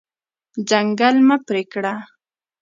[0.69, 1.93] ځنګل مه پرې کړه.